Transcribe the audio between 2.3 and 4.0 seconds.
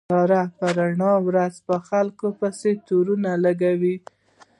پسې تورو نه لګوي.